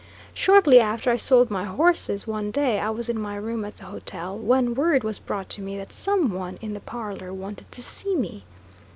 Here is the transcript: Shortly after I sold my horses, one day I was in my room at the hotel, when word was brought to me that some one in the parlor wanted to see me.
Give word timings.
Shortly 0.33 0.79
after 0.79 1.11
I 1.11 1.15
sold 1.15 1.51
my 1.51 1.63
horses, 1.63 2.25
one 2.25 2.49
day 2.49 2.79
I 2.79 2.89
was 2.89 3.07
in 3.07 3.21
my 3.21 3.35
room 3.35 3.63
at 3.63 3.77
the 3.77 3.83
hotel, 3.85 4.35
when 4.35 4.73
word 4.73 5.03
was 5.03 5.19
brought 5.19 5.47
to 5.49 5.61
me 5.61 5.77
that 5.77 5.93
some 5.93 6.33
one 6.33 6.57
in 6.59 6.73
the 6.73 6.79
parlor 6.79 7.31
wanted 7.31 7.71
to 7.71 7.83
see 7.83 8.15
me. 8.15 8.43